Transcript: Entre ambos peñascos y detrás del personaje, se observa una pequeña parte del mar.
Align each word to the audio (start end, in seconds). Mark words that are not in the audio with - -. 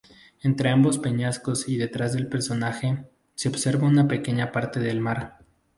Entre 0.41 0.69
ambos 0.71 0.97
peñascos 0.97 1.69
y 1.69 1.77
detrás 1.77 2.11
del 2.13 2.25
personaje, 2.27 3.07
se 3.35 3.49
observa 3.49 3.85
una 3.87 4.07
pequeña 4.07 4.51
parte 4.51 4.79
del 4.79 4.99
mar. 4.99 5.37